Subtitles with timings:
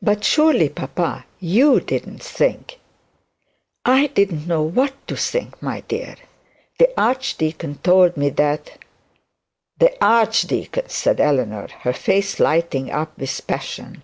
[0.00, 2.78] 'But surely, papa, you didn't think'
[3.84, 6.14] 'I didn't know what to think, my dear.
[6.78, 8.78] The archdeacon told me that'
[9.78, 14.02] 'The archdeacon!' said Eleanor, her face lighting up with passion.